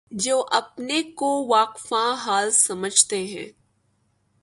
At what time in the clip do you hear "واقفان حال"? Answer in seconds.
1.47-2.51